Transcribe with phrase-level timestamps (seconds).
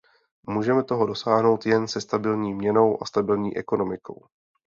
[0.49, 4.25] Můžeme toho dosáhnout jen se stabilní měnou a stabilní ekonomikou.